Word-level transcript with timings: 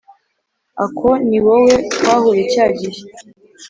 Ako 0.83 1.09
niwowe 1.27 1.73
twahuye 1.93 2.43
cyagihe 2.51 3.01